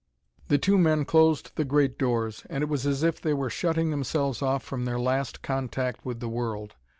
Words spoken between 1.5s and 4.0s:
the great doors, and it was as if they were shutting